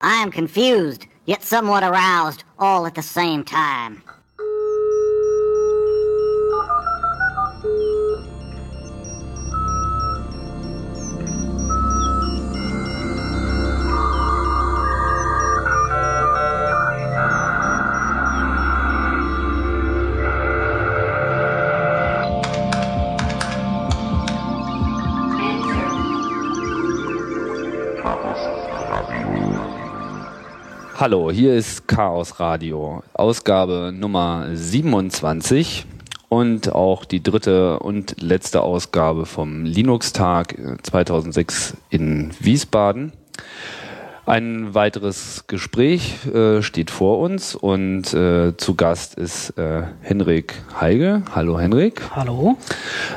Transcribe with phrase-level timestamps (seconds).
[0.00, 4.04] I am confused, yet somewhat aroused, all at the same time.
[31.00, 35.86] Hallo, hier ist Chaos Radio, Ausgabe Nummer 27
[36.28, 43.12] und auch die dritte und letzte Ausgabe vom Linux-Tag 2006 in Wiesbaden.
[44.26, 51.22] Ein weiteres Gespräch äh, steht vor uns und äh, zu Gast ist äh, Henrik Heige.
[51.32, 52.02] Hallo Henrik.
[52.10, 52.58] Hallo.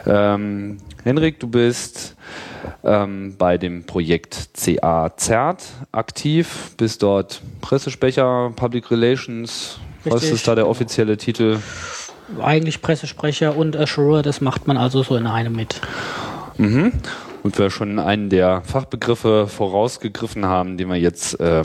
[0.05, 2.15] Ähm, Henrik, du bist
[2.83, 9.79] ähm, bei dem Projekt CA CERT aktiv, bist dort Pressesprecher, Public Relations.
[10.05, 10.13] Richtig.
[10.13, 11.59] Was ist da der offizielle Titel?
[12.41, 15.81] Eigentlich Pressesprecher und Assurer, das macht man also so in einem mit.
[16.57, 16.93] Mhm.
[17.43, 21.63] Und wir schon einen der Fachbegriffe vorausgegriffen haben, den wir jetzt äh,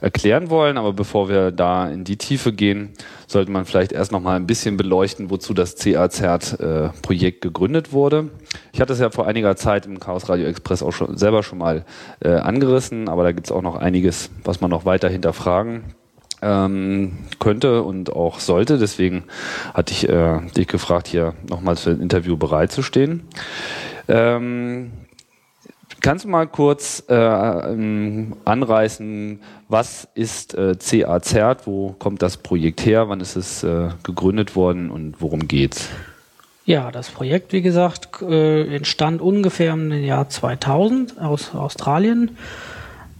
[0.00, 0.78] erklären wollen.
[0.78, 2.90] Aber bevor wir da in die Tiefe gehen,
[3.26, 8.30] sollte man vielleicht erst noch mal ein bisschen beleuchten, wozu das CA-CERT-Projekt äh, gegründet wurde.
[8.72, 11.58] Ich hatte es ja vor einiger Zeit im Chaos Radio Express auch schon selber schon
[11.58, 11.84] mal
[12.20, 15.82] äh, angerissen, aber da gibt es auch noch einiges, was man noch weiter hinterfragen
[16.42, 18.78] ähm, könnte und auch sollte.
[18.78, 19.24] Deswegen
[19.74, 23.24] hatte ich äh, dich gefragt, hier nochmals für ein Interview bereitzustehen.
[24.08, 24.92] Ähm,
[26.00, 32.86] Kannst du mal kurz äh, ähm, anreißen, was ist äh, CA wo kommt das Projekt
[32.86, 35.88] her, wann ist es äh, gegründet worden und worum geht's?
[36.64, 42.36] Ja, das Projekt, wie gesagt, äh, entstand ungefähr im Jahr 2000 aus Australien.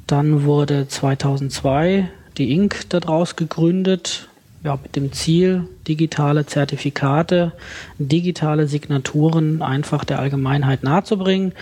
[0.07, 2.89] Dann wurde 2002 die Inc.
[2.91, 4.29] daraus gegründet,
[4.63, 7.53] ja, mit dem Ziel, digitale Zertifikate,
[7.99, 11.53] digitale Signaturen einfach der Allgemeinheit nahezubringen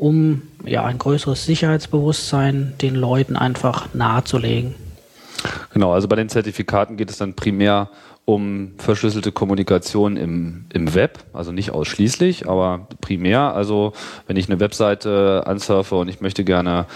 [0.00, 4.74] um ja ein größeres Sicherheitsbewusstsein den Leuten einfach nahezulegen.
[5.74, 7.90] Genau, also bei den Zertifikaten geht es dann primär
[8.24, 13.54] um verschlüsselte Kommunikation im, im Web, also nicht ausschließlich, aber primär.
[13.54, 13.92] Also
[14.26, 16.86] wenn ich eine Webseite ansurfe und ich möchte gerne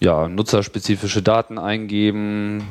[0.00, 2.62] ja, nutzerspezifische Daten eingeben,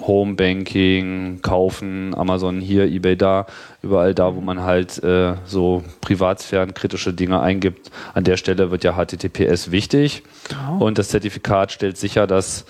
[0.00, 3.46] Homebanking, Kaufen, Amazon hier, eBay da,
[3.82, 7.90] überall da, wo man halt äh, so privatsphärenkritische Dinge eingibt.
[8.14, 10.84] An der Stelle wird ja HTTPS wichtig genau.
[10.84, 12.66] und das Zertifikat stellt sicher, dass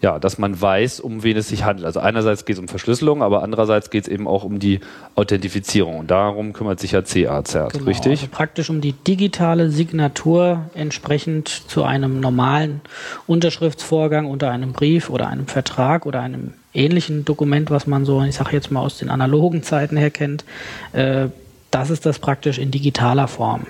[0.00, 1.84] ja, dass man weiß, um wen es sich handelt.
[1.84, 4.80] Also einerseits geht es um Verschlüsselung, aber andererseits geht es eben auch um die
[5.16, 5.98] Authentifizierung.
[5.98, 8.20] Und darum kümmert sich ja CA-Cert, genau, richtig?
[8.20, 12.80] Also praktisch um die digitale Signatur entsprechend zu einem normalen
[13.26, 18.36] Unterschriftsvorgang unter einem Brief oder einem Vertrag oder einem ähnlichen Dokument, was man so, ich
[18.36, 20.44] sage jetzt mal aus den analogen Zeiten her kennt.
[20.92, 21.28] Äh,
[21.70, 23.66] das ist das praktisch in digitaler Form.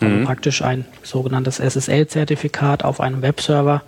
[0.00, 0.24] Also mhm.
[0.24, 3.82] praktisch ein sogenanntes SSL-Zertifikat auf einem Webserver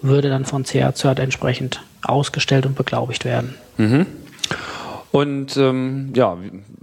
[0.00, 3.54] würde dann von CA-Cert entsprechend ausgestellt und beglaubigt werden.
[3.76, 4.06] Mhm.
[5.12, 6.36] Und ähm, ja,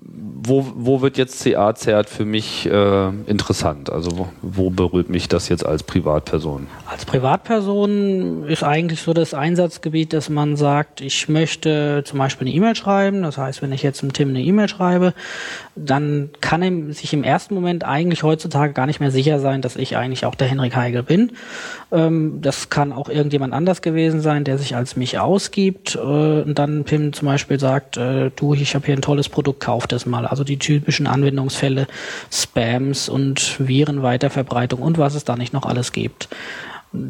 [0.10, 3.90] wo, wo wird jetzt CA-Zert für mich äh, interessant?
[3.90, 6.68] Also wo, wo, berührt mich das jetzt als Privatperson?
[6.90, 12.56] Als Privatperson ist eigentlich so das Einsatzgebiet, dass man sagt, ich möchte zum Beispiel eine
[12.56, 13.24] E-Mail schreiben.
[13.24, 15.14] Das heißt, wenn ich jetzt dem Tim eine E-Mail schreibe,
[15.76, 19.76] dann kann er sich im ersten Moment eigentlich heutzutage gar nicht mehr sicher sein, dass
[19.76, 21.34] ich eigentlich auch der Henrik Heigel bin.
[21.92, 26.56] Ähm, das kann auch irgendjemand anders gewesen sein, der sich als mich ausgibt äh, und
[26.58, 29.97] dann Pim zum Beispiel sagt, äh, du, ich habe hier ein tolles Produkt, kauf das
[30.06, 30.26] mal.
[30.26, 31.88] Also die typischen Anwendungsfälle,
[32.32, 36.30] Spams und Virenweiterverbreitung und was es da nicht noch alles gibt.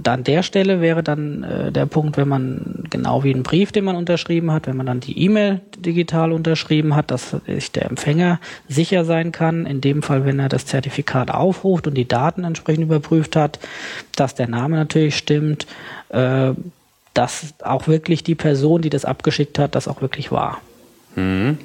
[0.08, 3.86] An der Stelle wäre dann äh, der Punkt, wenn man genau wie einen Brief, den
[3.86, 8.40] man unterschrieben hat, wenn man dann die E-Mail digital unterschrieben hat, dass sich der Empfänger
[8.68, 12.86] sicher sein kann, in dem Fall, wenn er das Zertifikat aufruft und die Daten entsprechend
[12.86, 13.60] überprüft hat,
[14.16, 15.68] dass der Name natürlich stimmt,
[16.10, 16.52] äh,
[17.14, 20.60] dass auch wirklich die Person, die das abgeschickt hat, das auch wirklich war.
[21.16, 21.58] Mhm.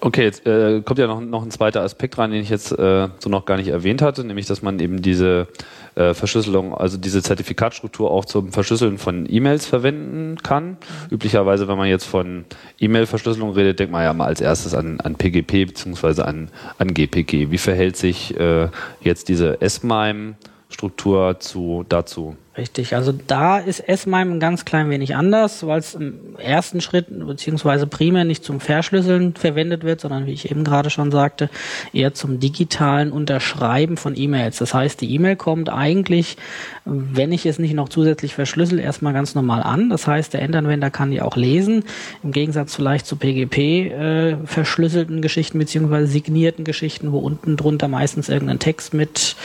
[0.00, 3.08] Okay, jetzt äh, kommt ja noch, noch ein zweiter Aspekt rein, den ich jetzt äh,
[3.18, 5.48] so noch gar nicht erwähnt hatte, nämlich dass man eben diese
[5.94, 10.76] äh, Verschlüsselung, also diese Zertifikatstruktur auch zum Verschlüsseln von E-Mails verwenden kann.
[11.10, 12.44] Üblicherweise, wenn man jetzt von
[12.78, 16.22] E-Mail-Verschlüsselung redet, denkt man ja mal als erstes an, an PGP bzw.
[16.22, 17.50] An, an GPG.
[17.50, 18.68] Wie verhält sich äh,
[19.00, 22.36] jetzt diese S-MIME-Struktur zu, dazu?
[22.58, 27.06] Richtig, also da ist S-MIME ein ganz klein wenig anders, weil es im ersten Schritt
[27.08, 31.50] beziehungsweise primär nicht zum Verschlüsseln verwendet wird, sondern wie ich eben gerade schon sagte,
[31.92, 34.58] eher zum digitalen Unterschreiben von E-Mails.
[34.58, 36.36] Das heißt, die E-Mail kommt eigentlich,
[36.84, 39.88] wenn ich es nicht noch zusätzlich verschlüssel, erstmal ganz normal an.
[39.88, 41.84] Das heißt, der Endanwender kann die auch lesen,
[42.24, 48.28] im Gegensatz vielleicht zu PGP äh, verschlüsselten Geschichten beziehungsweise signierten Geschichten, wo unten drunter meistens
[48.28, 49.36] irgendein Text mit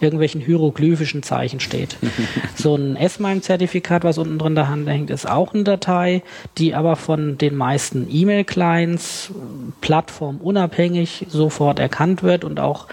[0.00, 1.98] irgendwelchen hieroglyphischen Zeichen steht.
[2.62, 6.22] So ein S-MIME-Zertifikat, was unten drin da hängt, ist auch eine Datei,
[6.58, 9.32] die aber von den meisten E-Mail-Clients
[9.80, 12.86] plattformunabhängig sofort erkannt wird und auch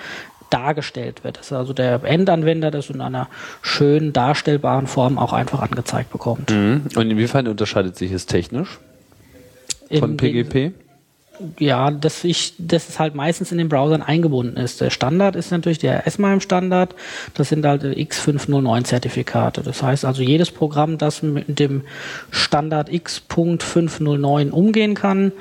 [0.50, 1.38] dargestellt wird.
[1.38, 3.28] Das ist also der Endanwender das in einer
[3.62, 6.50] schön darstellbaren Form auch einfach angezeigt bekommt.
[6.50, 6.86] Mhm.
[6.96, 8.80] Und inwiefern unterscheidet sich es technisch
[10.00, 10.72] von PGP?
[11.58, 14.82] Ja, dass ich, dass es halt meistens in den Browsern eingebunden ist.
[14.82, 16.96] Der Standard ist natürlich der S-MIME-Standard.
[17.34, 19.62] Das sind halt X509-Zertifikate.
[19.62, 21.84] Das heißt also, jedes Programm, das mit dem
[22.32, 25.32] Standard X.509 umgehen kann,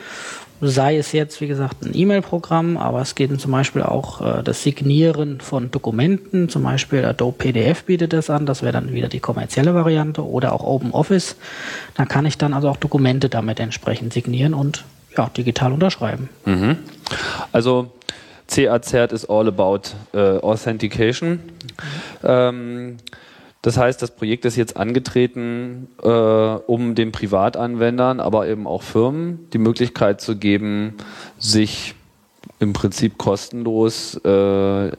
[0.61, 4.63] sei es jetzt, wie gesagt, ein E-Mail-Programm, aber es geht zum Beispiel auch äh, das
[4.63, 9.21] Signieren von Dokumenten, zum Beispiel Adobe PDF bietet das an, das wäre dann wieder die
[9.21, 11.37] kommerzielle Variante oder auch OpenOffice.
[11.95, 14.85] Da kann ich dann also auch Dokumente damit entsprechend signieren und
[15.17, 16.29] ja, digital unterschreiben.
[16.45, 16.77] Mhm.
[17.53, 17.93] Also
[18.49, 21.41] CA-Cert is all about äh, Authentication.
[22.25, 22.97] Ähm,
[23.63, 29.51] das heißt, das Projekt ist jetzt angetreten, äh, um den Privatanwendern, aber eben auch Firmen
[29.53, 30.95] die Möglichkeit zu geben,
[31.39, 31.95] sich
[32.61, 34.91] im Prinzip kostenlos äh,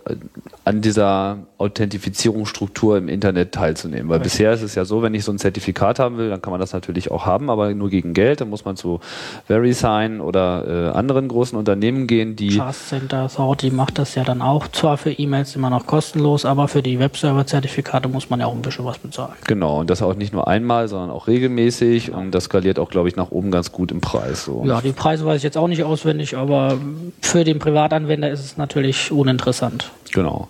[0.70, 4.08] an dieser Authentifizierungsstruktur im Internet teilzunehmen.
[4.08, 4.34] Weil Richtig.
[4.34, 6.60] bisher ist es ja so, wenn ich so ein Zertifikat haben will, dann kann man
[6.60, 8.40] das natürlich auch haben, aber nur gegen Geld.
[8.40, 9.00] Dann muss man zu
[9.48, 14.44] VeriSign oder äh, anderen großen Unternehmen gehen, die Trust Center, Sorti macht das ja dann
[14.44, 18.54] auch zwar für E-Mails immer noch kostenlos, aber für die Webserver-Zertifikate muss man ja auch
[18.54, 19.34] ein bisschen was bezahlen.
[19.48, 23.10] genau und das auch nicht nur einmal, sondern auch regelmäßig und das skaliert auch, glaube
[23.10, 24.46] ich, nach oben ganz gut im Preis.
[24.46, 24.64] So.
[24.68, 26.78] Ja, die Preise weiß ich jetzt auch nicht auswendig, aber
[27.22, 29.90] für den Privatanwender ist es natürlich uninteressant.
[30.14, 30.50] Genau.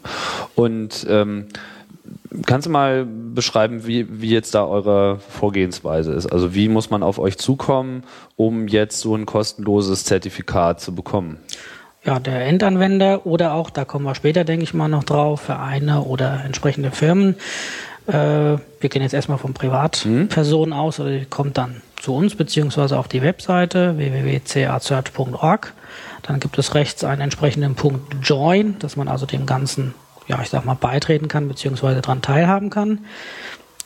[0.56, 1.48] Und ähm,
[2.46, 6.28] kannst du mal beschreiben, wie, wie jetzt da eure Vorgehensweise ist?
[6.28, 8.04] Also wie muss man auf euch zukommen,
[8.36, 11.38] um jetzt so ein kostenloses Zertifikat zu bekommen?
[12.06, 16.02] Ja, der Endanwender oder auch, da kommen wir später, denke ich mal, noch drauf, Vereine
[16.02, 17.36] oder entsprechende Firmen.
[18.08, 22.98] Äh, wir gehen jetzt erstmal von Privatpersonen aus, oder die kommt dann zu uns, beziehungsweise
[22.98, 25.74] auf die Webseite www.casearch.org.
[26.30, 29.96] Dann gibt es rechts einen entsprechenden Punkt Join, dass man also dem Ganzen,
[30.28, 33.00] ja, ich sag mal, beitreten kann, beziehungsweise daran teilhaben kann.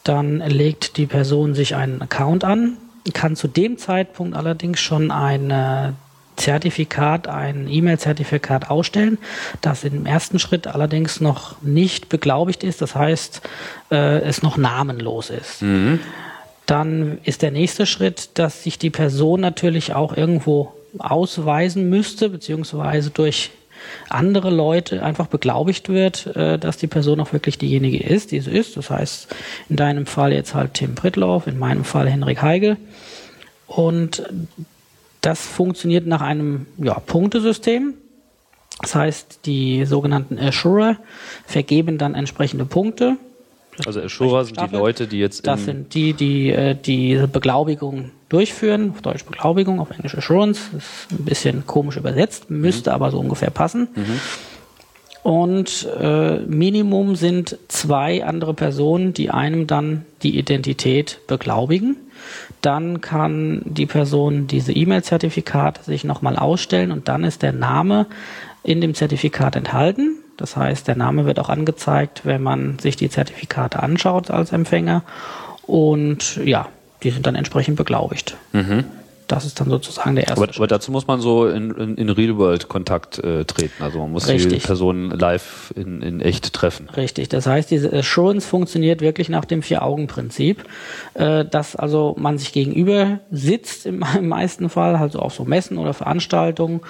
[0.03, 2.75] Dann legt die Person sich einen Account an,
[3.13, 5.93] kann zu dem Zeitpunkt allerdings schon ein äh,
[6.35, 9.19] Zertifikat, ein E-Mail-Zertifikat ausstellen,
[9.61, 13.41] das im ersten Schritt allerdings noch nicht beglaubigt ist, das heißt,
[13.89, 15.61] äh, es noch namenlos ist.
[16.65, 23.09] Dann ist der nächste Schritt, dass sich die Person natürlich auch irgendwo ausweisen müsste, beziehungsweise
[23.09, 23.51] durch
[24.09, 28.51] andere Leute einfach beglaubigt wird, äh, dass die Person auch wirklich diejenige ist, die sie
[28.51, 28.77] ist.
[28.77, 29.35] Das heißt,
[29.69, 32.77] in deinem Fall jetzt halt Tim Prittlauf, in meinem Fall Henrik Heigel.
[33.67, 34.23] Und
[35.21, 37.93] das funktioniert nach einem ja, Punktesystem.
[38.81, 40.97] Das heißt, die sogenannten Assurer
[41.45, 43.17] vergeben dann entsprechende Punkte.
[43.85, 44.75] Also Assurer sind die.
[44.75, 49.91] Leute, die jetzt Das sind die, die äh, diese Beglaubigung durchführen, auf Deutsch Beglaubigung, auf
[49.91, 50.61] Englisch Assurance.
[50.73, 53.87] Das ist ein bisschen komisch übersetzt, müsste aber so ungefähr passen.
[55.23, 61.95] Und äh, Minimum sind zwei andere Personen, die einem dann die Identität beglaubigen.
[62.61, 68.07] Dann kann die Person diese E-Mail-Zertifikat sich nochmal ausstellen und dann ist der Name
[68.63, 70.17] in dem Zertifikat enthalten.
[70.37, 75.03] Das heißt, der Name wird auch angezeigt, wenn man sich die Zertifikate anschaut als Empfänger.
[75.65, 76.67] Und ja,
[77.03, 78.35] die sind dann entsprechend beglaubigt.
[79.27, 80.49] Das ist dann sozusagen der erste Mhm.
[80.49, 83.81] aber, aber dazu muss man so in, in, in Real-World-Kontakt äh, treten.
[83.81, 84.63] Also man muss die Richtig.
[84.63, 86.89] Person live in, in echt treffen.
[86.89, 90.65] Richtig, das heißt, diese Assurance funktioniert wirklich nach dem Vier-Augen-Prinzip,
[91.13, 95.77] äh, dass also man sich gegenüber sitzt im, im meisten Fall, also auf so Messen
[95.77, 96.81] oder Veranstaltungen.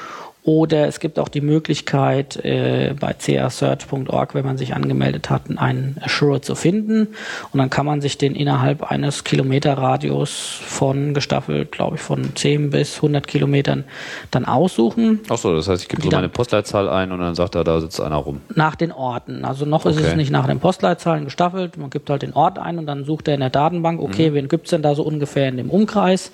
[0.46, 5.98] Oder es gibt auch die Möglichkeit, äh, bei casearch.org, wenn man sich angemeldet hat, einen
[6.02, 7.08] Assurer zu finden.
[7.54, 12.72] Und dann kann man sich den innerhalb eines Kilometerradius von gestaffelt, glaube ich, von 10
[12.72, 13.86] bis 100 Kilometern
[14.32, 15.22] dann aussuchen.
[15.30, 17.80] Ach so, das heißt, ich gebe so meine Postleitzahl ein und dann sagt er, da
[17.80, 18.42] sitzt einer rum.
[18.56, 19.46] nach den Orten.
[19.46, 20.08] Also noch ist Okay.
[20.10, 21.78] es nicht nach den Postleitzahlen gestaffelt.
[21.78, 24.34] Man gibt halt den Ort ein und dann sucht er in der Datenbank, okay, Mhm.
[24.36, 26.32] wen gibt's denn da so ungefähr in dem Umkreis?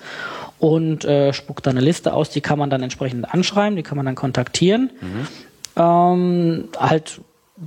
[0.60, 3.96] Und äh, spuckt dann eine Liste aus, die kann man dann entsprechend anschreiben, die kann
[3.96, 4.90] man dann kontaktieren.
[5.00, 5.26] Mhm.
[5.76, 7.20] Ähm, halt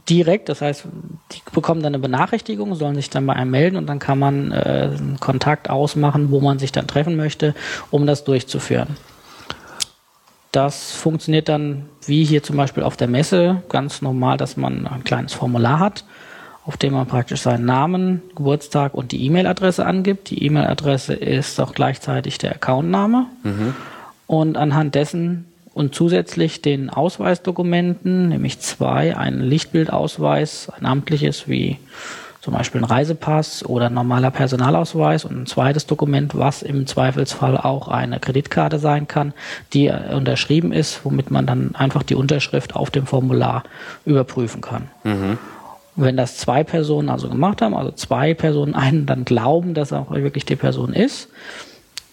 [0.10, 0.86] direkt, das heißt,
[1.32, 4.52] die bekommen dann eine Benachrichtigung, sollen sich dann bei einem melden und dann kann man
[4.52, 7.54] äh, einen Kontakt ausmachen, wo man sich dann treffen möchte,
[7.92, 8.98] um das durchzuführen.
[10.52, 15.04] Das funktioniert dann wie hier zum Beispiel auf der Messe ganz normal, dass man ein
[15.04, 16.06] kleines Formular hat,
[16.66, 20.30] auf dem man praktisch seinen Namen, Geburtstag und die E-Mail-Adresse angibt.
[20.30, 23.26] Die E-Mail-Adresse ist auch gleichzeitig der Accountname.
[23.44, 23.76] Mhm.
[24.28, 31.80] Und anhand dessen und zusätzlich den Ausweisdokumenten, nämlich zwei, ein Lichtbildausweis, ein amtliches wie
[32.40, 37.58] zum Beispiel ein Reisepass oder ein normaler Personalausweis und ein zweites Dokument, was im Zweifelsfall
[37.58, 39.34] auch eine Kreditkarte sein kann,
[39.72, 43.64] die unterschrieben ist, womit man dann einfach die Unterschrift auf dem Formular
[44.06, 44.90] überprüfen kann.
[45.06, 45.38] Mhm.
[45.96, 50.00] Wenn das zwei Personen also gemacht haben, also zwei Personen einen dann glauben, dass er
[50.02, 51.30] auch wirklich die Person ist,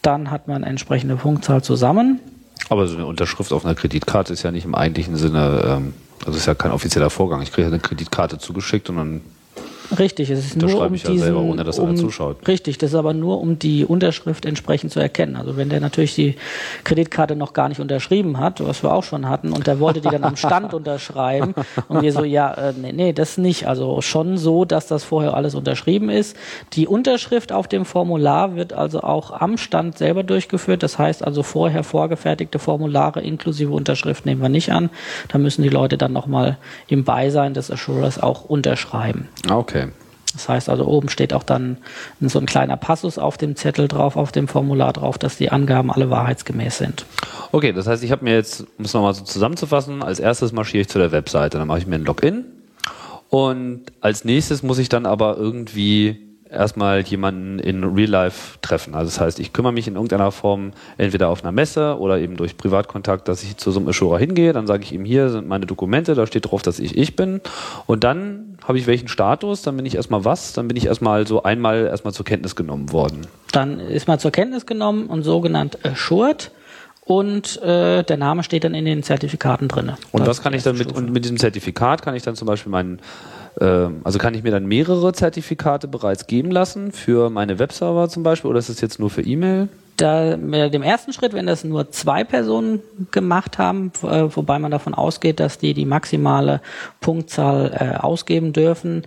[0.03, 2.21] dann hat man entsprechende Punktzahl zusammen.
[2.69, 5.95] Aber so eine Unterschrift auf einer Kreditkarte ist ja nicht im eigentlichen Sinne, ähm,
[6.25, 7.43] also ist ja kein offizieller Vorgang.
[7.43, 9.21] Ich kriege eine Kreditkarte zugeschickt und dann
[9.99, 12.47] Richtig, es ist nur um ich ja diesen, selber, ohne dass um, zuschaut.
[12.47, 15.37] Richtig, das ist aber nur um die Unterschrift entsprechend zu erkennen.
[15.37, 16.37] Also wenn der natürlich die
[16.85, 20.09] Kreditkarte noch gar nicht unterschrieben hat, was wir auch schon hatten, und der wollte die
[20.09, 21.55] dann am Stand unterschreiben
[21.89, 23.67] und wir so, ja, äh, nee, nee, das nicht.
[23.67, 26.37] Also schon so, dass das vorher alles unterschrieben ist.
[26.75, 30.83] Die Unterschrift auf dem Formular wird also auch am Stand selber durchgeführt.
[30.83, 34.91] Das heißt also vorher vorgefertigte Formulare inklusive Unterschrift nehmen wir nicht an.
[35.29, 39.29] Da müssen die Leute dann nochmal im Beisein des Assurers auch unterschreiben.
[39.51, 39.80] Okay.
[40.33, 41.79] Das heißt also, oben steht auch dann
[42.21, 45.91] so ein kleiner Passus auf dem Zettel drauf, auf dem Formular drauf, dass die Angaben
[45.91, 47.05] alle wahrheitsgemäß sind.
[47.51, 50.83] Okay, das heißt, ich habe mir jetzt, um es nochmal so zusammenzufassen, als erstes marschiere
[50.83, 52.45] ich zu der Webseite, dann mache ich mir ein Login.
[53.29, 58.95] Und als nächstes muss ich dann aber irgendwie erstmal jemanden in Real Life treffen.
[58.95, 62.37] Also das heißt, ich kümmere mich in irgendeiner Form entweder auf einer Messe oder eben
[62.37, 65.49] durch Privatkontakt, dass ich zu so einem Assurer hingehe, dann sage ich ihm, hier sind
[65.49, 67.41] meine Dokumente, da steht drauf, dass ich ich bin
[67.87, 71.27] und dann habe ich welchen Status, dann bin ich erstmal was, dann bin ich erstmal
[71.27, 73.27] so einmal erstmal zur Kenntnis genommen worden.
[73.53, 76.51] Dann ist man zur Kenntnis genommen und sogenannt assured
[77.05, 79.93] und äh, der Name steht dann in den Zertifikaten drin.
[80.13, 82.71] Und was kann ich dann mit, und mit diesem Zertifikat kann ich dann zum Beispiel
[82.71, 83.01] meinen
[83.59, 88.49] also kann ich mir dann mehrere Zertifikate bereits geben lassen für meine Webserver zum Beispiel
[88.49, 89.69] oder ist das jetzt nur für E-Mail?
[89.97, 92.81] Da, mit dem ersten Schritt, wenn das nur zwei Personen
[93.11, 96.63] gemacht haben, äh, wobei man davon ausgeht, dass die die maximale
[97.01, 99.05] Punktzahl äh, ausgeben dürfen,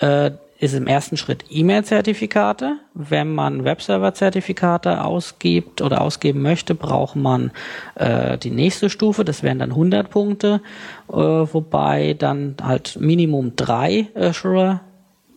[0.00, 0.32] äh,
[0.62, 2.76] ist im ersten Schritt E-Mail-Zertifikate.
[2.94, 7.50] Wenn man Webserver-Zertifikate ausgibt oder ausgeben möchte, braucht man
[7.96, 9.24] äh, die nächste Stufe.
[9.24, 10.60] Das wären dann 100 Punkte,
[11.08, 14.80] äh, wobei dann halt Minimum drei Azure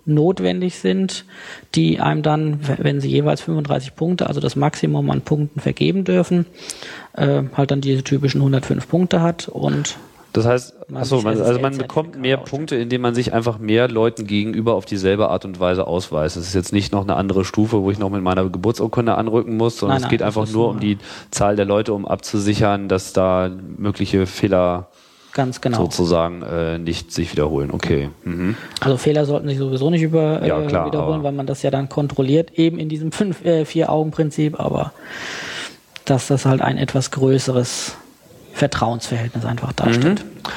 [0.05, 1.25] notwendig sind,
[1.74, 6.46] die einem dann, wenn sie jeweils 35 Punkte, also das Maximum an Punkten vergeben dürfen,
[7.13, 9.98] äh, halt dann diese typischen 105 Punkte hat und
[10.36, 14.27] das heißt, achso, man, also man bekommt mehr Punkte, indem man sich einfach mehr Leuten
[14.27, 16.36] gegenüber auf dieselbe Art und Weise ausweist.
[16.36, 19.56] Es ist jetzt nicht noch eine andere Stufe, wo ich noch mit meiner Geburtsurkunde anrücken
[19.56, 20.98] muss, sondern nein, nein, es geht einfach nur um die
[21.32, 24.89] Zahl der Leute, um abzusichern, dass da mögliche Fehler
[25.32, 25.77] Ganz genau.
[25.77, 27.72] sozusagen äh, nicht sich wiederholen.
[27.72, 28.10] Okay.
[28.25, 28.58] Mhm.
[28.82, 31.72] Also Fehler sollten sich sowieso nicht über, äh, ja, klar, wiederholen, weil man das ja
[31.72, 34.92] dann kontrolliert, eben in diesem fünf, äh, Vier-Augen-Prinzip, aber
[36.04, 37.96] dass das halt ein etwas größeres
[38.55, 40.24] Vertrauensverhältnis einfach darstellt.
[40.24, 40.50] Mhm.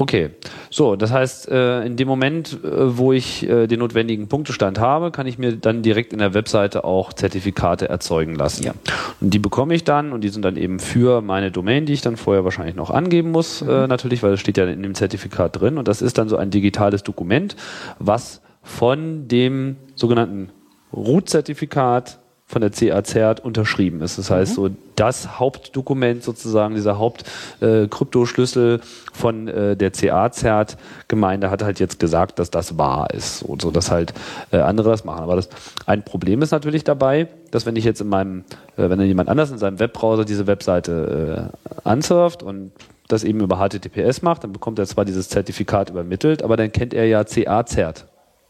[0.00, 0.30] Okay,
[0.70, 5.10] so, das heißt, äh, in dem Moment, äh, wo ich äh, den notwendigen Punktestand habe,
[5.10, 8.62] kann ich mir dann direkt in der Webseite auch Zertifikate erzeugen lassen.
[8.62, 8.74] Ja.
[9.20, 12.00] Und die bekomme ich dann und die sind dann eben für meine Domain, die ich
[12.00, 13.86] dann vorher wahrscheinlich noch angeben muss, mhm.
[13.88, 16.50] natürlich, weil das steht ja in dem Zertifikat drin und das ist dann so ein
[16.50, 17.56] digitales Dokument,
[17.98, 20.50] was von dem sogenannten
[20.92, 22.18] Root-Zertifikat
[22.48, 24.16] von der CA CERT unterschrieben ist.
[24.16, 24.54] Das heißt, mhm.
[24.54, 28.78] so das Hauptdokument sozusagen, dieser Hauptkryptoschlüssel äh,
[29.12, 30.78] von äh, der CA CERT
[31.08, 34.14] Gemeinde hat halt jetzt gesagt, dass das wahr ist und so, dass halt
[34.50, 35.22] äh, andere das machen.
[35.22, 35.50] Aber das
[35.84, 38.44] ein Problem ist natürlich dabei, dass wenn ich jetzt in meinem,
[38.78, 42.72] äh, wenn jemand anders in seinem Webbrowser diese Webseite äh, ansurft und
[43.08, 46.94] das eben über HTTPS macht, dann bekommt er zwar dieses Zertifikat übermittelt, aber dann kennt
[46.94, 48.06] er ja CA CERT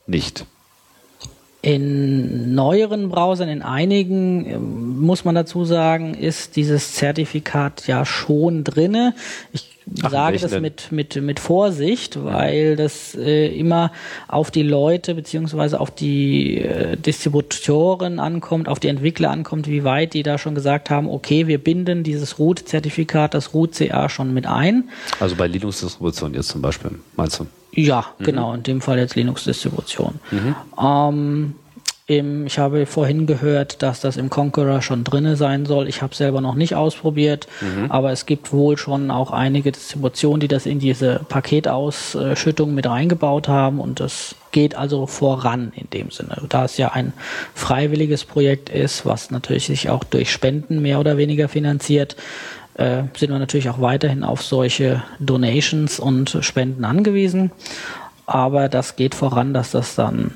[0.07, 0.47] nicht.
[1.69, 8.65] In neueren Browsern, in einigen, ähm, muss man dazu sagen, ist dieses Zertifikat ja schon
[8.65, 9.15] drinne.
[9.53, 13.93] Ich Ach, sage das mit, mit, mit Vorsicht, weil das äh, immer
[14.29, 20.15] auf die Leute beziehungsweise auf die äh, Distributoren ankommt, auf die Entwickler ankommt, wie weit
[20.15, 24.89] die da schon gesagt haben, okay, wir binden dieses Root-Zertifikat, das Root-CA schon mit ein.
[25.21, 27.47] Also bei Linux-Distribution jetzt zum Beispiel, meinst du?
[27.73, 28.25] Ja, mhm.
[28.25, 30.21] genau, in dem Fall jetzt Linux-Distribution.
[30.31, 30.55] Mhm.
[30.81, 31.55] Ähm,
[32.07, 35.89] Im, ich habe vorhin gehört, dass das im Conqueror schon drinne sein soll.
[35.89, 37.91] Ich habe selber noch nicht ausprobiert, mhm.
[37.91, 43.49] aber es gibt wohl schon auch einige Distributionen, die das in diese Paketausschüttung mit reingebaut
[43.49, 46.41] haben und das geht also voran in dem Sinne.
[46.49, 47.13] Da es ja ein
[47.55, 52.17] freiwilliges Projekt ist, was natürlich sich auch durch Spenden mehr oder weniger finanziert,
[52.79, 57.51] äh, sind wir natürlich auch weiterhin auf solche Donations und Spenden angewiesen.
[58.25, 60.33] Aber das geht voran, dass das dann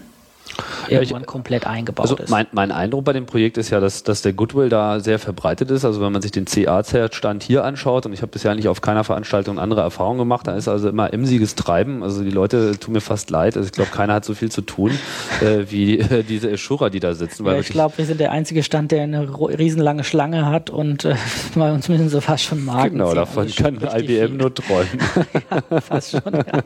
[0.89, 2.31] irgendwann ich, komplett eingebaut also ist.
[2.31, 5.71] Mein, mein Eindruck bei dem Projekt ist ja, dass, dass der Goodwill da sehr verbreitet
[5.71, 5.85] ist.
[5.85, 9.05] Also wenn man sich den CA-Stand hier anschaut, und ich habe bisher nicht auf keiner
[9.05, 12.03] Veranstaltung andere Erfahrungen gemacht, da ist also immer emsiges Treiben.
[12.03, 13.57] Also die Leute tun mir fast leid.
[13.57, 14.93] Also ich glaube, keiner hat so viel zu tun
[15.41, 17.47] äh, wie äh, diese Eschura, die da sitzen.
[17.47, 21.15] Ja, ich glaube, wir sind der einzige Stand, der eine riesenlange Schlange hat und äh,
[21.55, 24.29] bei uns müssen sie fast schon Magen Genau, davon kann IBM viel.
[24.29, 24.99] nur träumen.
[25.71, 26.63] ja, fast schon, ja.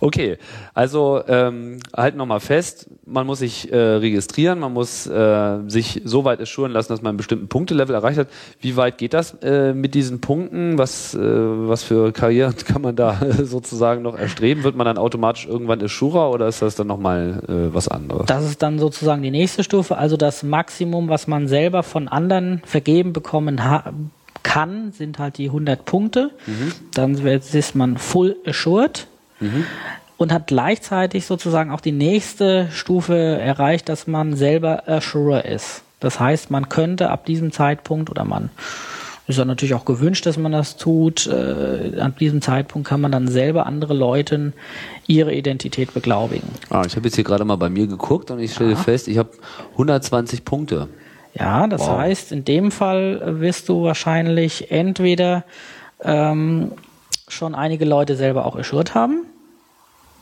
[0.00, 0.38] Okay,
[0.74, 6.24] also ähm, halten nochmal fest, man muss sich äh, registrieren, man muss äh, sich so
[6.24, 8.28] weit assuren lassen, dass man einen bestimmten Punktelevel erreicht hat.
[8.60, 10.78] Wie weit geht das äh, mit diesen Punkten?
[10.78, 14.64] Was, äh, was für Karrieren kann man da sozusagen noch erstreben?
[14.64, 18.26] Wird man dann automatisch irgendwann Assura oder ist das dann nochmal äh, was anderes?
[18.26, 22.62] Das ist dann sozusagen die nächste Stufe, also das Maximum, was man selber von anderen
[22.64, 23.60] vergeben bekommen
[24.44, 26.30] kann, sind halt die 100 Punkte.
[26.46, 26.72] Mhm.
[26.94, 29.08] Dann ist man full assured.
[29.40, 29.64] Mhm.
[30.16, 35.82] Und hat gleichzeitig sozusagen auch die nächste Stufe erreicht, dass man selber Assurer ist.
[36.00, 38.50] Das heißt, man könnte ab diesem Zeitpunkt oder man
[39.26, 41.26] ist ja natürlich auch gewünscht, dass man das tut.
[41.26, 44.52] Äh, ab diesem Zeitpunkt kann man dann selber andere Leuten
[45.06, 46.48] ihre Identität beglaubigen.
[46.68, 48.76] Ah, ich habe jetzt hier gerade mal bei mir geguckt und ich stelle ja.
[48.76, 49.30] fest, ich habe
[49.72, 50.88] 120 Punkte.
[51.32, 51.98] Ja, das wow.
[51.98, 55.44] heißt, in dem Fall wirst du wahrscheinlich entweder
[56.02, 56.72] ähm,
[57.28, 59.26] schon einige Leute selber auch assured haben.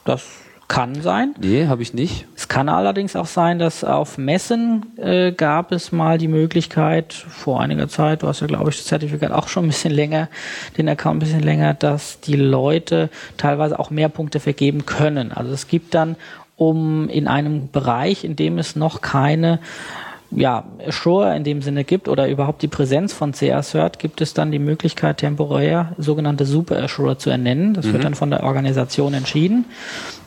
[0.04, 0.24] Das
[0.72, 1.34] kann sein.
[1.38, 2.26] Nee, habe ich nicht.
[2.34, 7.60] Es kann allerdings auch sein, dass auf Messen äh, gab es mal die Möglichkeit, vor
[7.60, 10.28] einiger Zeit, du hast ja, glaube ich, das Zertifikat auch schon ein bisschen länger,
[10.78, 15.30] den Account ein bisschen länger, dass die Leute teilweise auch mehr Punkte vergeben können.
[15.30, 16.16] Also es gibt dann,
[16.56, 19.58] um in einem Bereich, in dem es noch keine
[20.34, 24.50] ja, Assure in dem Sinne gibt oder überhaupt die Präsenz von CA-Cert, gibt es dann
[24.50, 27.74] die Möglichkeit, temporär sogenannte Super Assure zu ernennen.
[27.74, 27.92] Das mhm.
[27.92, 29.66] wird dann von der Organisation entschieden,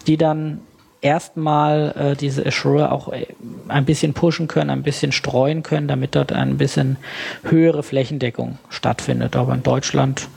[0.07, 0.61] die dann
[1.01, 3.27] erstmal äh, diese Assure auch äh,
[3.67, 6.97] ein bisschen pushen können, ein bisschen streuen können, damit dort ein bisschen
[7.43, 9.35] höhere Flächendeckung stattfindet.
[9.35, 10.27] Aber in Deutschland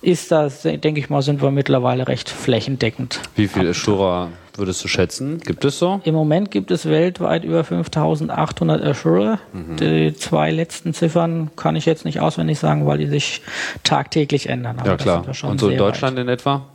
[0.00, 3.20] ist das, denke ich mal, sind wir mittlerweile recht flächendeckend.
[3.36, 5.40] Wie viel Assure würdest du schätzen?
[5.40, 6.00] Gibt es so?
[6.04, 9.38] Im Moment gibt es weltweit über 5800 Assure.
[9.52, 9.76] Mhm.
[9.76, 13.42] Die zwei letzten Ziffern kann ich jetzt nicht auswendig sagen, weil die sich
[13.82, 14.78] tagtäglich ändern.
[14.78, 15.24] Aber ja, klar.
[15.42, 16.22] Und so in Deutschland weit.
[16.22, 16.66] in etwa?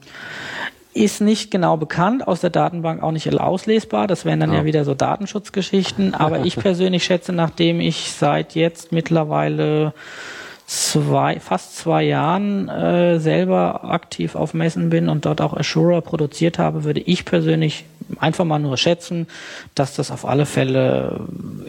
[0.94, 4.08] Ist nicht genau bekannt, aus der Datenbank auch nicht auslesbar.
[4.08, 6.13] Das wären dann ja, ja wieder so Datenschutzgeschichten.
[6.15, 9.94] Aber ich persönlich schätze, nachdem ich seit jetzt mittlerweile
[10.70, 16.60] zwei, fast zwei Jahren äh, selber aktiv auf Messen bin und dort auch Assura produziert
[16.60, 17.86] habe, würde ich persönlich
[18.19, 19.28] einfach mal nur schätzen,
[19.76, 21.22] dass das auf alle Fälle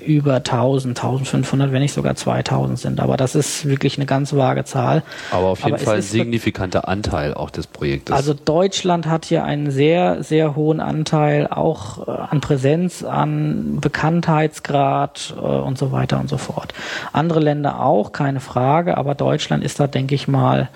[0.04, 3.00] über 1000, 1500, wenn nicht sogar 2000 sind.
[3.00, 5.02] Aber das ist wirklich eine ganz vage Zahl.
[5.30, 8.14] Aber auf jeden Aber Fall ein signifikanter Anteil auch des Projektes.
[8.14, 15.34] Also Deutschland hat hier einen sehr, sehr hohen Anteil auch äh, an Präsenz, an Bekanntheitsgrad
[15.36, 16.72] äh, und so weiter und so fort.
[17.12, 20.68] Andere Länder auch, keine Frage, aber Deutschland ist da, denke ich mal,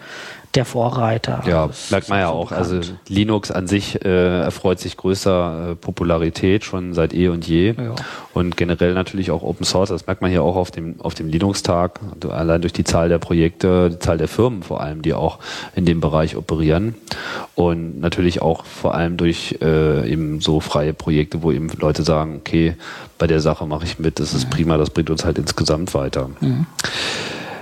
[0.54, 1.42] der Vorreiter.
[1.46, 2.52] Ja, das merkt man ja auch.
[2.52, 7.72] Also Linux an sich äh, erfreut sich größer äh, Popularität schon seit eh und je.
[7.72, 7.94] Ja.
[8.32, 9.88] Und generell natürlich auch Open Source.
[9.88, 12.00] Das merkt man hier auch auf dem, auf dem Linux-Tag.
[12.28, 15.38] Allein durch die Zahl der Projekte, die Zahl der Firmen vor allem, die auch
[15.74, 16.94] in dem Bereich operieren.
[17.54, 22.36] Und natürlich auch vor allem durch äh, eben so freie Projekte, wo eben Leute sagen,
[22.36, 22.76] okay,
[23.18, 24.50] bei der Sache mache ich mit, das ist mhm.
[24.50, 26.30] prima, das bringt uns halt insgesamt weiter.
[26.40, 26.66] Mhm.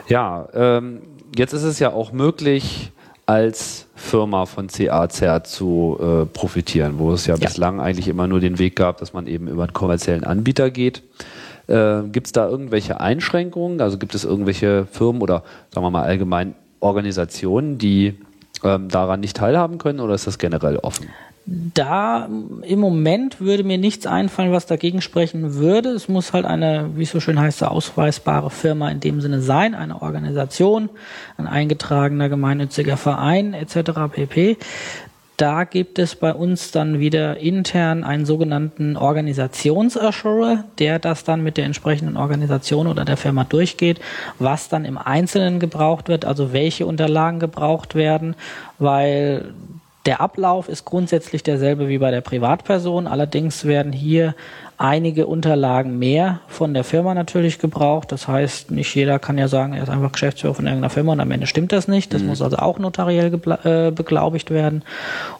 [0.09, 1.01] Ja, ähm,
[1.37, 2.93] jetzt ist es ja auch möglich,
[3.27, 8.41] als Firma von CA-Cert zu äh, profitieren, wo es ja, ja, bislang eigentlich immer nur
[8.41, 11.03] den Weg gab, dass man eben über einen kommerziellen Anbieter geht.
[11.69, 13.81] Äh, gibt es da irgendwelche Einschränkungen?
[13.81, 18.19] Also gibt es irgendwelche Firmen oder sagen wir mal allgemein Organisationen, die
[18.65, 21.09] ähm, daran nicht teilhaben können oder ist das generell offen?
[21.45, 22.29] Da
[22.63, 25.91] im Moment würde mir nichts einfallen, was dagegen sprechen würde.
[25.91, 29.75] Es muss halt eine, wie es so schön heißt, ausweisbare Firma in dem Sinne sein,
[29.75, 30.89] eine Organisation,
[31.37, 33.93] ein eingetragener gemeinnütziger Verein etc.
[34.13, 34.57] pp.
[35.37, 41.57] Da gibt es bei uns dann wieder intern einen sogenannten Organisationsassurer, der das dann mit
[41.57, 44.01] der entsprechenden Organisation oder der Firma durchgeht,
[44.39, 48.37] was dann im Einzelnen gebraucht wird, also welche Unterlagen gebraucht werden,
[48.79, 49.53] weil
[50.07, 54.35] der Ablauf ist grundsätzlich derselbe wie bei der Privatperson, allerdings werden hier
[54.83, 58.11] einige Unterlagen mehr von der Firma natürlich gebraucht.
[58.11, 61.21] Das heißt, nicht jeder kann ja sagen, er ist einfach Geschäftsführer von irgendeiner Firma und
[61.21, 62.13] am Ende stimmt das nicht.
[62.13, 62.29] Das mhm.
[62.29, 64.83] muss also auch notariell äh, beglaubigt werden.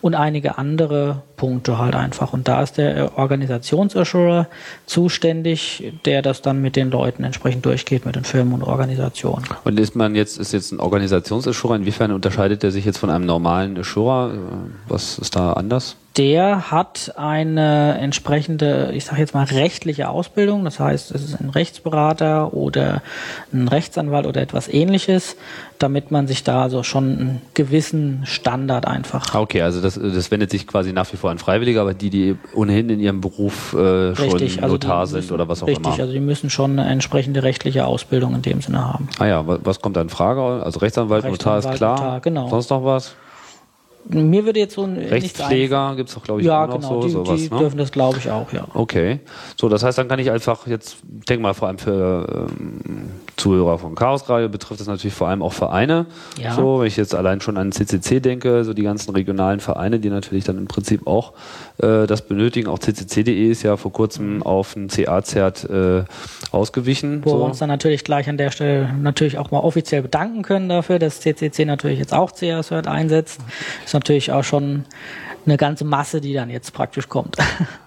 [0.01, 2.33] Und einige andere Punkte halt einfach.
[2.33, 4.47] Und da ist der Organisationsassurer
[4.87, 9.45] zuständig, der das dann mit den Leuten entsprechend durchgeht, mit den Firmen und Organisationen.
[9.65, 13.27] Und ist man jetzt, ist jetzt ein Organisationsassurer, inwiefern unterscheidet der sich jetzt von einem
[13.27, 14.31] normalen Assurer?
[14.87, 15.97] Was ist da anders?
[16.17, 20.65] Der hat eine entsprechende, ich sage jetzt mal, rechtliche Ausbildung.
[20.65, 23.03] Das heißt, es ist ein Rechtsberater oder
[23.53, 25.37] ein Rechtsanwalt oder etwas ähnliches,
[25.79, 29.35] damit man sich da also schon einen gewissen Standard einfach.
[29.35, 32.11] Ah, okay, also das, das wendet sich quasi nach wie vor an Freiwillige, aber die,
[32.11, 35.67] die ohnehin in ihrem Beruf äh, schon richtig, also Notar sind müssen, oder was auch
[35.67, 35.91] richtig, immer.
[35.91, 39.09] Richtig, also die müssen schon eine entsprechende rechtliche Ausbildung in dem Sinne haben.
[39.19, 40.63] Ah ja, was kommt da in Frage?
[40.63, 41.97] Also Rechtsanwalt, Rechtsanwalt Notar ist klar.
[41.97, 42.49] Notar, genau.
[42.51, 43.15] Sonst noch was?
[44.09, 47.01] Mir würde jetzt so ein Rechtspfleger gibt es doch, glaube ich, ja, auch noch genau,
[47.01, 47.07] so.
[47.07, 47.59] Die, sowas, die ne?
[47.59, 48.67] dürfen das, glaube ich, auch, ja.
[48.75, 49.21] Okay.
[49.57, 50.97] So, das heißt, dann kann ich einfach jetzt,
[51.29, 55.43] denke mal, vor allem für ähm, Zuhörer von Chaos Radio betrifft das natürlich vor allem
[55.43, 56.07] auch Vereine.
[56.41, 56.55] Ja.
[56.55, 60.11] So, wenn ich jetzt allein schon an CCC denke, so die ganzen regionalen Vereine, die
[60.11, 61.33] natürlich dann im Prinzip auch
[61.79, 62.69] äh, das benötigen.
[62.69, 66.05] Auch ccc.de ist ja vor kurzem auf ein CA-Zert äh,
[66.51, 67.23] ausgewichen.
[67.25, 67.39] Wo so.
[67.39, 70.99] wir uns dann natürlich gleich an der Stelle natürlich auch mal offiziell bedanken können dafür,
[70.99, 73.41] dass CCC natürlich jetzt auch CA-Cert einsetzt.
[73.93, 74.87] Ist natürlich auch schon
[75.45, 77.37] eine ganze Masse, die dann jetzt praktisch kommt.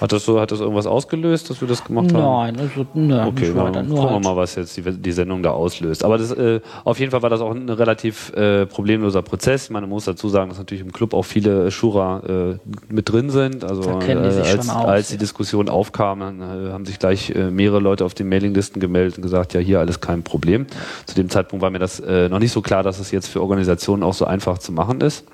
[0.00, 2.54] Hat das so, hat das irgendwas ausgelöst, dass wir das gemacht haben?
[2.54, 3.82] Nein, also, ne, okay, nicht weiter.
[3.82, 4.24] Nur gucken halt.
[4.24, 6.04] wir mal, was jetzt die, die, Sendung da auslöst.
[6.04, 9.70] Aber das, äh, auf jeden Fall war das auch ein relativ äh, problemloser Prozess.
[9.70, 12.58] Man muss dazu sagen, dass natürlich im Club auch viele Schura äh,
[12.92, 13.62] mit drin sind.
[13.64, 18.04] Also äh, als, aus, als die Diskussion aufkam, äh, haben sich gleich äh, mehrere Leute
[18.04, 20.66] auf den Mailinglisten gemeldet und gesagt, ja, hier alles kein Problem.
[21.06, 24.02] Zu dem Zeitpunkt war mir das noch nicht so klar, dass es jetzt für Organisationen
[24.02, 25.24] auch so einfach zu machen ist.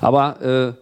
[0.00, 0.76] Aber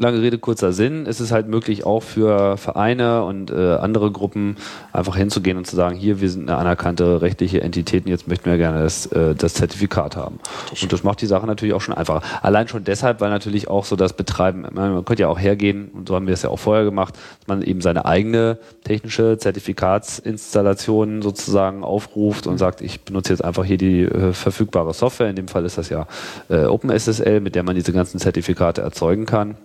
[0.00, 1.06] lange Rede, kurzer Sinn.
[1.06, 4.56] Es ist halt möglich, auch für Vereine und äh, andere Gruppen
[4.92, 8.50] einfach hinzugehen und zu sagen, hier, wir sind eine anerkannte rechtliche Entität und jetzt möchten
[8.50, 10.40] wir gerne das, äh, das Zertifikat haben.
[10.64, 10.84] Richtig.
[10.84, 12.22] Und das macht die Sache natürlich auch schon einfacher.
[12.42, 16.08] Allein schon deshalb, weil natürlich auch so das Betreiben, man könnte ja auch hergehen, und
[16.08, 21.20] so haben wir es ja auch vorher gemacht, dass man eben seine eigene technische Zertifikatsinstallation
[21.20, 25.28] sozusagen aufruft und sagt, ich benutze jetzt einfach hier die äh, verfügbare Software.
[25.28, 26.06] In dem Fall ist das ja
[26.48, 29.56] äh, OpenSSL, mit der man diese ganzen Zertifikate erzeugen kann.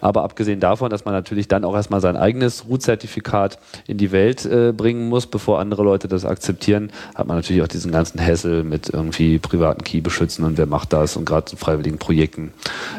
[0.00, 4.44] Aber abgesehen davon, dass man natürlich dann auch erstmal sein eigenes Root-Zertifikat in die Welt
[4.44, 8.64] äh, bringen muss, bevor andere Leute das akzeptieren, hat man natürlich auch diesen ganzen Hassel
[8.64, 12.52] mit irgendwie privaten Key beschützen und wer macht das und gerade in freiwilligen Projekten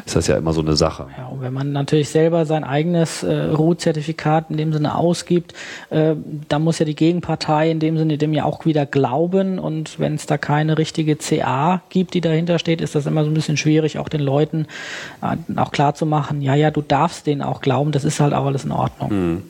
[0.04, 1.06] ist das ja immer so eine Sache.
[1.16, 5.54] Ja, und wenn man natürlich selber sein eigenes äh, Root-Zertifikat in dem Sinne ausgibt,
[5.90, 6.14] äh,
[6.48, 10.14] dann muss ja die Gegenpartei in dem Sinne dem ja auch wieder glauben und wenn
[10.14, 13.56] es da keine richtige CA gibt, die dahinter steht, ist das immer so ein bisschen
[13.56, 14.66] schwierig, auch den Leuten
[15.22, 18.46] äh, auch klar zu ja, ja, du darfst denen auch glauben, das ist halt auch
[18.46, 19.10] alles in Ordnung.
[19.10, 19.42] Hm.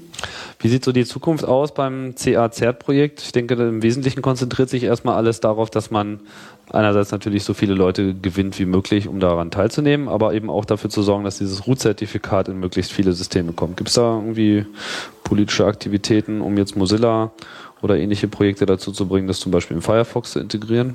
[0.58, 3.22] Wie sieht so die Zukunft aus beim CA-CERT-Projekt?
[3.22, 6.20] Ich denke, im Wesentlichen konzentriert sich erstmal alles darauf, dass man
[6.70, 10.90] einerseits natürlich so viele Leute gewinnt wie möglich, um daran teilzunehmen, aber eben auch dafür
[10.90, 13.78] zu sorgen, dass dieses Root-Zertifikat in möglichst viele Systeme kommt.
[13.78, 14.66] Gibt es da irgendwie
[15.24, 17.32] politische Aktivitäten, um jetzt Mozilla
[17.82, 20.94] oder ähnliche Projekte dazu zu bringen, das zum Beispiel in Firefox zu integrieren?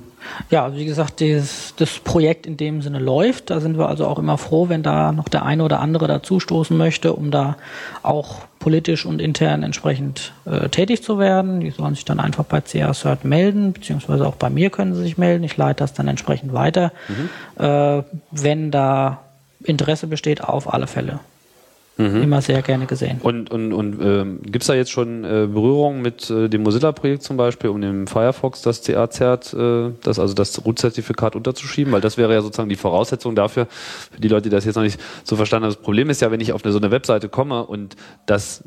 [0.50, 3.50] Ja, wie gesagt, dieses, das Projekt in dem Sinne läuft.
[3.50, 6.76] Da sind wir also auch immer froh, wenn da noch der eine oder andere dazustoßen
[6.78, 7.58] möchte, um da
[8.04, 11.60] auch politisch und intern entsprechend äh, tätig zu werden.
[11.60, 15.02] Die sollen sich dann einfach bei CA CERT melden, beziehungsweise auch bei mir können sie
[15.02, 15.44] sich melden.
[15.44, 17.64] Ich leite das dann entsprechend weiter, mhm.
[17.64, 19.22] äh, wenn da
[19.64, 21.20] Interesse besteht, auf alle Fälle.
[21.98, 22.24] Mhm.
[22.24, 23.20] Immer sehr gerne gesehen.
[23.24, 27.24] Und, und, und ähm, gibt es da jetzt schon äh, Berührungen mit äh, dem Mozilla-Projekt
[27.24, 31.94] zum Beispiel, um dem Firefox das CA-Zert, äh, das, also das Root-Zertifikat unterzuschieben?
[31.94, 33.68] Weil das wäre ja sozusagen die Voraussetzung dafür,
[34.12, 35.74] für die Leute, die das jetzt noch nicht so verstanden haben.
[35.74, 38.66] Das Problem ist ja, wenn ich auf eine, so eine Webseite komme und das,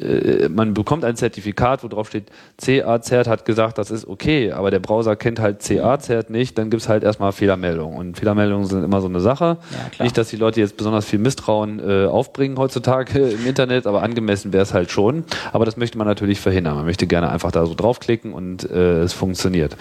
[0.00, 4.70] äh, man bekommt ein Zertifikat, wo drauf steht, CA-Zert hat gesagt, das ist okay, aber
[4.70, 7.98] der Browser kennt halt CA-Zert nicht, dann gibt es halt erstmal Fehlermeldungen.
[7.98, 9.58] Und Fehlermeldungen sind immer so eine Sache.
[9.98, 13.86] Ja, nicht, dass die Leute jetzt besonders viel Misstrauen äh, aufbringen heute heutzutage im Internet,
[13.86, 15.24] aber angemessen wäre es halt schon.
[15.52, 16.76] Aber das möchte man natürlich verhindern.
[16.76, 19.76] Man möchte gerne einfach da so draufklicken und äh, es funktioniert.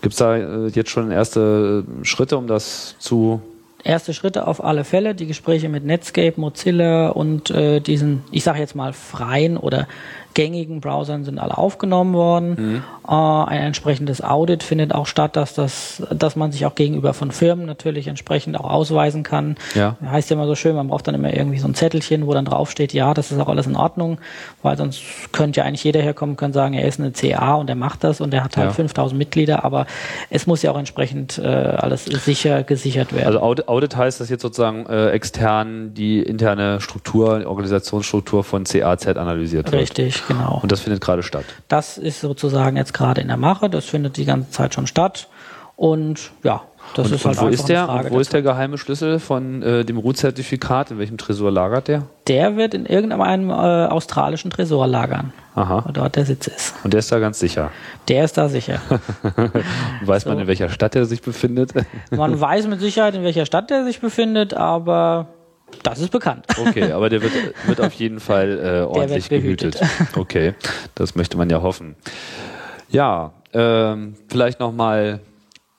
[0.00, 3.42] Gibt es da äh, jetzt schon erste Schritte, um das zu
[3.82, 8.60] erste Schritte auf alle Fälle, die Gespräche mit Netscape, Mozilla und äh, diesen, ich sage
[8.60, 9.88] jetzt mal freien oder
[10.34, 12.56] gängigen Browsern sind alle aufgenommen worden.
[12.58, 12.82] Mhm.
[13.08, 17.30] Äh, ein entsprechendes Audit findet auch statt, dass das, dass man sich auch gegenüber von
[17.30, 19.56] Firmen natürlich entsprechend auch ausweisen kann.
[19.74, 19.96] Ja.
[20.04, 22.44] Heißt ja immer so schön, man braucht dann immer irgendwie so ein Zettelchen, wo dann
[22.44, 24.18] draufsteht, ja, das ist auch alles in Ordnung,
[24.62, 27.76] weil sonst könnte ja eigentlich jeder herkommen und sagen, er ist eine CA und er
[27.76, 28.72] macht das und er hat halt Ja.
[28.72, 29.86] 5000 Mitglieder, aber
[30.30, 33.26] es muss ja auch entsprechend äh, alles sicher gesichert werden.
[33.26, 38.64] Also Audit, Audit heißt, dass jetzt sozusagen äh, extern die interne Struktur, die Organisationsstruktur von
[38.64, 39.82] CAZ analysiert wird.
[39.82, 40.60] Richtig, genau.
[40.62, 41.44] Und das findet gerade statt.
[41.68, 45.28] Das ist sozusagen jetzt gerade in der Mache, das findet die ganze Zeit schon statt
[45.76, 46.62] und ja,
[46.94, 47.84] das und, ist halt und wo ist der?
[47.84, 48.08] eine Frage.
[48.08, 50.90] Und wo ist der geheime Schlüssel von äh, dem Root-Zertifikat?
[50.90, 52.04] In welchem Tresor lagert der?
[52.30, 55.82] der wird in irgendeinem äh, australischen Tresor lagern, Aha.
[55.84, 56.76] wo dort der Sitz ist.
[56.84, 57.72] Und der ist da ganz sicher.
[58.06, 58.80] Der ist da sicher.
[60.04, 61.72] Weiß man, in welcher Stadt er sich befindet?
[62.12, 65.26] Man weiß mit Sicherheit, in welcher Stadt der sich befindet, aber
[65.82, 66.46] das ist bekannt.
[66.58, 67.32] Okay, aber der wird,
[67.66, 69.80] wird auf jeden Fall äh, ordentlich behütet.
[69.80, 70.16] gehütet.
[70.16, 70.54] Okay,
[70.94, 71.96] das möchte man ja hoffen.
[72.90, 75.20] Ja, ähm, vielleicht nochmal,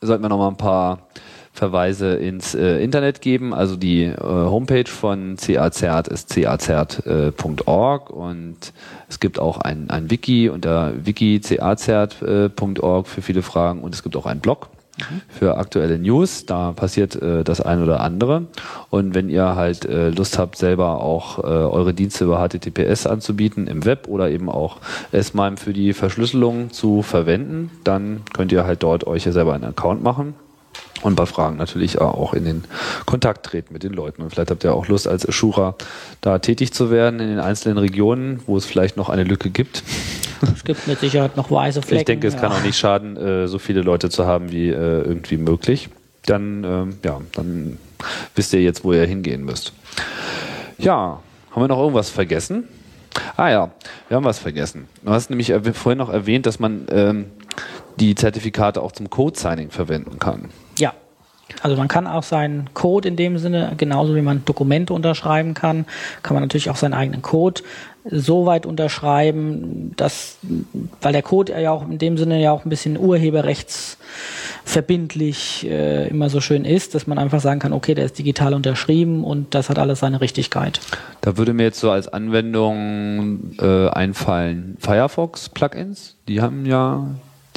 [0.02, 1.08] sollten wir nochmal ein paar
[1.54, 3.54] Verweise ins äh, Internet geben.
[3.54, 8.72] Also die äh, Homepage von CACERT ist cacert.org und
[9.10, 14.26] es gibt auch ein, ein Wiki unter wiki.cacert.org für viele Fragen und es gibt auch
[14.26, 14.70] einen Blog
[15.30, 16.46] für aktuelle News.
[16.46, 18.46] Da passiert äh, das ein oder andere.
[18.90, 23.68] Und wenn ihr halt äh, Lust habt, selber auch äh, eure Dienste über HTTPS anzubieten
[23.68, 24.78] im Web oder eben auch
[25.12, 29.66] S-MIME für die Verschlüsselung zu verwenden, dann könnt ihr halt dort euch ja selber einen
[29.66, 30.36] Account machen.
[31.02, 32.64] Und bei Fragen natürlich auch in den
[33.06, 34.22] Kontakt treten mit den Leuten.
[34.22, 35.76] Und vielleicht habt ihr auch Lust, als Ashura
[36.22, 39.84] da tätig zu werden in den einzelnen Regionen, wo es vielleicht noch eine Lücke gibt.
[40.54, 42.00] Es gibt mit Sicherheit noch weiße Flecken.
[42.00, 42.40] Ich denke, es ja.
[42.40, 45.90] kann auch nicht schaden, äh, so viele Leute zu haben wie äh, irgendwie möglich.
[46.26, 47.78] Dann, ähm, ja, dann
[48.36, 49.74] wisst ihr jetzt, wo ihr hingehen müsst.
[50.78, 51.20] Ja,
[51.52, 52.68] haben wir noch irgendwas vergessen?
[53.38, 53.72] Ah ja,
[54.08, 54.88] wir haben was vergessen.
[55.04, 57.26] Du hast nämlich vorhin noch erwähnt, dass man ähm,
[58.00, 60.50] die Zertifikate auch zum Code-Signing verwenden kann.
[61.62, 65.86] Also man kann auch seinen Code in dem Sinne, genauso wie man Dokumente unterschreiben kann,
[66.24, 67.62] kann man natürlich auch seinen eigenen Code
[68.04, 70.40] so weit unterschreiben, dass,
[71.02, 76.30] weil der Code ja auch in dem Sinne ja auch ein bisschen urheberrechtsverbindlich äh, immer
[76.30, 79.70] so schön ist, dass man einfach sagen kann, okay, der ist digital unterschrieben und das
[79.70, 80.80] hat alles seine Richtigkeit.
[81.22, 86.16] Da würde mir jetzt so als Anwendung äh, einfallen Firefox-Plugins.
[86.28, 87.06] Die haben ja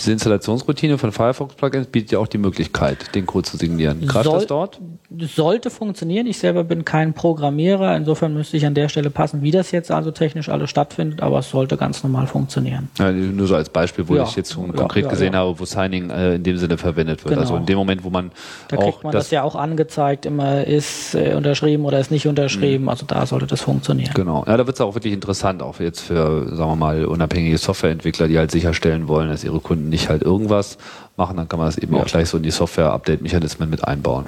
[0.05, 4.07] diese Installationsroutine von Firefox-Plugins bietet ja auch die Möglichkeit, den Code zu signieren.
[4.07, 4.81] Greift Soll- das dort?
[5.19, 6.27] sollte funktionieren.
[6.27, 9.91] Ich selber bin kein Programmierer, insofern müsste ich an der Stelle passen, wie das jetzt
[9.91, 12.89] also technisch alles stattfindet, aber es sollte ganz normal funktionieren.
[12.99, 14.25] Ja, nur so als Beispiel, wo Ja.
[14.25, 17.31] ich jetzt konkret ja, gesehen habe, wo Signing äh, in dem Sinne verwendet wird.
[17.31, 17.41] Genau.
[17.43, 18.33] Also in dem Moment, wo man
[18.69, 22.27] Da auch kriegt man das, ja auch angezeigt, immer ist äh, unterschrieben oder ist nicht
[22.27, 22.89] unterschrieben.
[22.89, 24.13] Also da sollte das funktionieren.
[24.15, 24.45] Genau.
[24.47, 28.27] Ja, da wird es auch wirklich interessant, auch jetzt für, sagen wir mal, unabhängige Softwareentwickler,
[28.29, 30.77] die halt sicherstellen wollen, dass ihre Kunden nicht halt irgendwas
[31.17, 32.03] machen, dann kann man das eben Ja.
[32.03, 34.27] auch gleich so in die Software-Update-Mechanismen mit einbauen.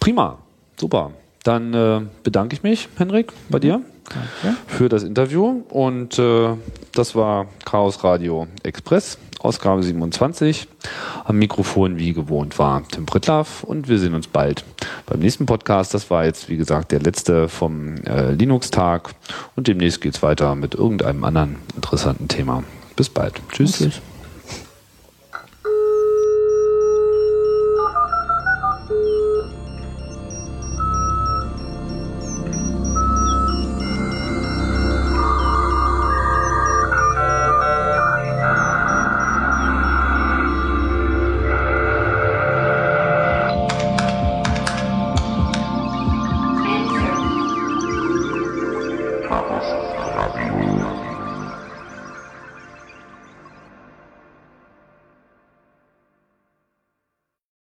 [0.00, 0.38] Prima,
[0.78, 1.12] super.
[1.44, 4.56] Dann äh, bedanke ich mich, Henrik, bei dir Danke.
[4.66, 6.48] für das Interview und äh,
[6.92, 10.66] das war Chaos Radio Express, Ausgabe 27.
[11.24, 14.64] Am Mikrofon wie gewohnt war Tim Prittlaff und wir sehen uns bald
[15.06, 15.92] beim nächsten Podcast.
[15.92, 19.14] Das war jetzt, wie gesagt, der letzte vom äh, Linux-Tag
[19.54, 22.64] und demnächst geht's weiter mit irgendeinem anderen interessanten Thema.
[22.96, 23.34] Bis bald.
[23.52, 23.72] Tschüss.
[23.78, 24.00] Tschüss.